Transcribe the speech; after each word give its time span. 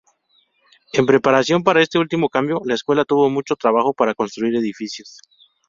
En 0.93 1.05
preparación 1.05 1.61
para 1.63 1.79
este 1.83 1.99
último 1.99 2.27
cambio, 2.27 2.59
la 2.65 2.73
escuela 2.73 3.05
tuvo 3.05 3.29
mucho 3.29 3.55
trabajo 3.55 3.93
para 3.93 4.15
construir 4.15 4.55
edificios. 4.55 5.19